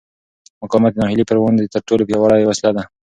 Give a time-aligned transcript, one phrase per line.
[0.61, 2.83] مقاومت د ناهیلۍ پر وړاندې تر ټولو پیاوړې وسله ده.